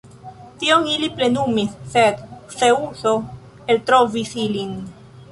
Tion 0.61 0.85
ili 0.91 1.09
plenumis, 1.17 1.75
sed 1.95 2.23
Zeŭso 2.61 3.11
eltrovis 3.75 4.33
ilin. 4.45 4.73